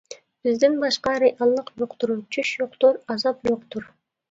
بىزدىن 0.45 0.79
باشقا 0.83 1.13
رېئاللىق 1.25 1.69
يوقتۇر، 1.83 2.15
چۈش 2.39 2.55
يوقتۇر، 2.65 3.01
ئازاب 3.17 3.49
يوقتۇر. 3.53 3.89